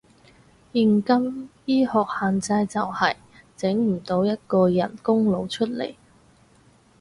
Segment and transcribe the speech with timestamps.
[0.73, 3.15] 現今醫學限制就係，
[3.55, 5.93] 整唔到一個人工腦出嚟